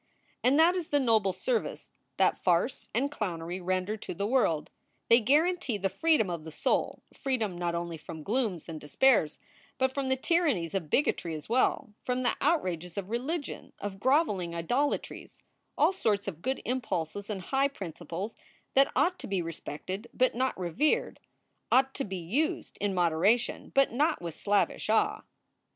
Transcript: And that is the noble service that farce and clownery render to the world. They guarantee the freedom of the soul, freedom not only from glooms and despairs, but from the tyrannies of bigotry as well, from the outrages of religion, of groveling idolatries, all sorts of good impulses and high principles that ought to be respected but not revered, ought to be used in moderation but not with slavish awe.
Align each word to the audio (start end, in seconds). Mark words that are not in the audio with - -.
And 0.43 0.57
that 0.57 0.75
is 0.75 0.87
the 0.87 0.99
noble 0.99 1.31
service 1.31 1.91
that 2.17 2.35
farce 2.35 2.89
and 2.91 3.11
clownery 3.11 3.63
render 3.63 3.97
to 3.97 4.15
the 4.15 4.25
world. 4.25 4.71
They 5.09 5.19
guarantee 5.19 5.77
the 5.77 5.89
freedom 5.89 6.27
of 6.27 6.43
the 6.43 6.49
soul, 6.49 7.03
freedom 7.13 7.55
not 7.55 7.75
only 7.75 7.97
from 7.97 8.23
glooms 8.23 8.67
and 8.67 8.81
despairs, 8.81 9.37
but 9.77 9.93
from 9.93 10.09
the 10.09 10.15
tyrannies 10.15 10.73
of 10.73 10.89
bigotry 10.89 11.35
as 11.35 11.47
well, 11.49 11.93
from 12.01 12.23
the 12.23 12.35
outrages 12.41 12.97
of 12.97 13.11
religion, 13.11 13.73
of 13.77 13.99
groveling 13.99 14.55
idolatries, 14.55 15.37
all 15.77 15.93
sorts 15.93 16.27
of 16.27 16.41
good 16.41 16.63
impulses 16.65 17.29
and 17.29 17.39
high 17.43 17.67
principles 17.67 18.35
that 18.73 18.91
ought 18.95 19.19
to 19.19 19.27
be 19.27 19.39
respected 19.43 20.09
but 20.15 20.33
not 20.33 20.59
revered, 20.59 21.19
ought 21.71 21.93
to 21.93 22.03
be 22.03 22.17
used 22.17 22.75
in 22.81 22.95
moderation 22.95 23.71
but 23.75 23.91
not 23.93 24.19
with 24.19 24.33
slavish 24.33 24.89
awe. 24.89 25.21